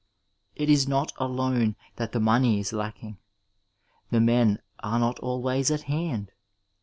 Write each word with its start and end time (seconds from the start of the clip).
It 0.55 0.67
is 0.67 0.87
not 0.87 1.13
alone 1.17 1.75
that 1.97 2.11
the 2.11 2.19
money 2.19 2.59
is 2.59 2.73
lacking; 2.73 3.19
the 4.09 4.19
men 4.19 4.57
are 4.79 4.97
not 4.97 5.19
always 5.19 5.69
at 5.69 5.83
hand. 5.83 6.31